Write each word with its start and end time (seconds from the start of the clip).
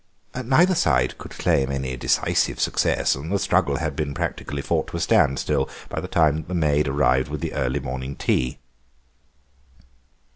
Neither 0.33 0.73
side 0.73 1.19
could 1.19 1.33
claim 1.37 1.71
any 1.71 1.95
decisive 1.95 2.59
success, 2.59 3.13
and 3.13 3.31
the 3.31 3.37
struggle 3.37 3.75
had 3.77 3.95
been 3.95 4.15
practically 4.15 4.63
fought 4.63 4.87
to 4.87 4.97
a 4.97 4.99
standstill 4.99 5.69
by 5.89 5.99
the 5.99 6.07
time 6.07 6.37
that 6.37 6.47
the 6.47 6.55
maid 6.55 6.87
appeared 6.87 7.27
with 7.27 7.39
the 7.41 7.53
early 7.53 7.79
morning 7.79 8.15
tea. 8.15 8.57